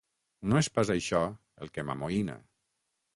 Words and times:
No 0.53 0.57
és 0.61 0.69
pas 0.77 0.91
això, 0.93 1.19
el 1.65 1.71
que 1.75 1.83
m'amoïna. 1.91 2.39